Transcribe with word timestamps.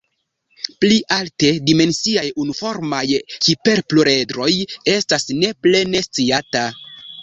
Pli 0.83 0.95
alte 1.15 1.51
dimensiaj 1.67 2.25
unuformaj 2.45 3.03
hiperpluredroj 3.35 4.51
estas 4.99 5.31
ne 5.45 5.57
plene 5.67 6.07
sciata. 6.13 6.71